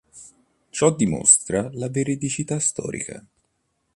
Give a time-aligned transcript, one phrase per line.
[0.71, 3.23] Ciò dimostra la veridicità storica.